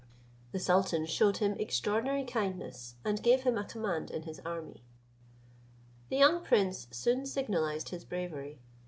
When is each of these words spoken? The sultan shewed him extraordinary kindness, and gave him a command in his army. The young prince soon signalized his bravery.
The 0.51 0.57
sultan 0.57 1.05
shewed 1.05 1.37
him 1.37 1.53
extraordinary 1.59 2.23
kindness, 2.25 2.95
and 3.05 3.21
gave 3.21 3.41
him 3.43 3.55
a 3.55 3.63
command 3.63 4.09
in 4.09 4.23
his 4.23 4.39
army. 4.43 4.83
The 6.09 6.17
young 6.17 6.43
prince 6.43 6.87
soon 6.89 7.27
signalized 7.27 7.89
his 7.89 8.03
bravery. 8.03 8.57